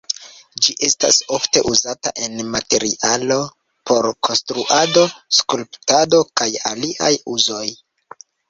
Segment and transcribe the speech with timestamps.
[0.67, 3.37] Ĝi estas ofte uzata en materialo
[3.91, 5.07] por konstruado,
[5.41, 7.65] skulptado, kaj aliaj uzoj.